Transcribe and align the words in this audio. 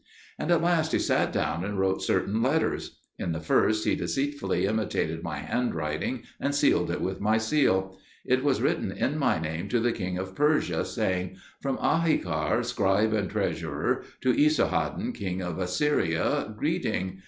And 0.39 0.49
at 0.49 0.63
last 0.63 0.93
he 0.93 0.97
sat 0.97 1.31
down 1.31 1.63
and 1.63 1.77
wrote 1.77 2.01
certain 2.01 2.41
letters. 2.41 2.97
In 3.19 3.33
the 3.33 3.39
first 3.39 3.85
he 3.85 3.93
deceitfully 3.95 4.65
imitated 4.65 5.21
my 5.21 5.37
handwriting, 5.37 6.23
and 6.39 6.55
sealed 6.55 6.89
it 6.89 7.01
with 7.01 7.21
my 7.21 7.37
seal. 7.37 7.99
It 8.25 8.43
was 8.43 8.63
written 8.63 8.91
in 8.91 9.19
my 9.19 9.37
name 9.37 9.69
to 9.69 9.79
the 9.79 9.91
king 9.91 10.17
of 10.17 10.33
Persia, 10.33 10.85
saying, 10.85 11.35
"From 11.61 11.77
Ahikar, 11.77 12.65
scribe 12.65 13.13
and 13.13 13.29
treasurer 13.29 14.01
to 14.21 14.33
Esar 14.33 14.69
haddon, 14.69 15.11
king 15.13 15.39
of 15.39 15.59
Assyria, 15.59 16.51
greeting! 16.57 17.19